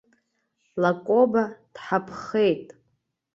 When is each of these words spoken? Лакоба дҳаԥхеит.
Лакоба 0.81 1.43
дҳаԥхеит. 1.73 2.67